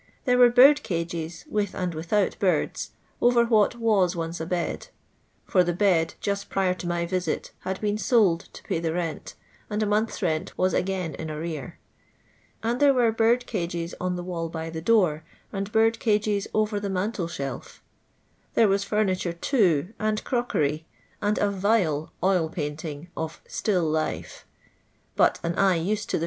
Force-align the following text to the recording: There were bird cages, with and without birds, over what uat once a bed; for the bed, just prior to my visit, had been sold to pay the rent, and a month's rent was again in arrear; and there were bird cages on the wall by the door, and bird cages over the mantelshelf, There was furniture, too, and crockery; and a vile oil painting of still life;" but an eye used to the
There 0.25 0.39
were 0.39 0.49
bird 0.49 0.81
cages, 0.81 1.45
with 1.47 1.75
and 1.75 1.93
without 1.93 2.35
birds, 2.39 2.89
over 3.21 3.45
what 3.45 3.79
uat 3.79 4.15
once 4.15 4.39
a 4.41 4.47
bed; 4.47 4.87
for 5.45 5.63
the 5.63 5.75
bed, 5.75 6.15
just 6.19 6.49
prior 6.49 6.73
to 6.73 6.87
my 6.87 7.05
visit, 7.05 7.51
had 7.59 7.79
been 7.81 7.99
sold 7.99 8.49
to 8.53 8.63
pay 8.63 8.79
the 8.79 8.93
rent, 8.93 9.35
and 9.69 9.83
a 9.83 9.85
month's 9.85 10.23
rent 10.23 10.57
was 10.57 10.73
again 10.73 11.13
in 11.13 11.29
arrear; 11.29 11.77
and 12.63 12.79
there 12.79 12.95
were 12.95 13.11
bird 13.11 13.45
cages 13.45 13.93
on 14.01 14.15
the 14.15 14.23
wall 14.23 14.49
by 14.49 14.71
the 14.71 14.81
door, 14.81 15.23
and 15.53 15.71
bird 15.71 15.99
cages 15.99 16.47
over 16.51 16.79
the 16.79 16.89
mantelshelf, 16.89 17.83
There 18.55 18.67
was 18.67 18.83
furniture, 18.83 19.33
too, 19.33 19.89
and 19.99 20.23
crockery; 20.23 20.87
and 21.21 21.37
a 21.37 21.51
vile 21.51 22.11
oil 22.23 22.49
painting 22.49 23.09
of 23.15 23.39
still 23.47 23.83
life;" 23.87 24.47
but 25.21 25.39
an 25.43 25.53
eye 25.59 25.75
used 25.75 26.09
to 26.09 26.17
the 26.17 26.19